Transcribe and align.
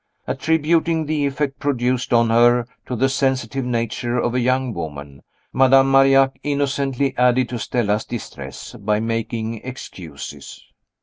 Attributing 0.25 1.05
the 1.05 1.27
effect 1.27 1.59
produced 1.59 2.11
on 2.11 2.31
her 2.31 2.65
to 2.87 2.95
the 2.95 3.07
sensitive 3.07 3.63
nature 3.63 4.17
of 4.17 4.33
a 4.33 4.39
young 4.39 4.73
woman, 4.73 5.21
Madame 5.53 5.91
Marillac 5.91 6.39
innocently 6.41 7.15
added 7.19 7.49
to 7.49 7.59
Stella's 7.59 8.03
distress 8.05 8.73
by 8.79 8.99
making 8.99 9.57
excuses. 9.63 10.65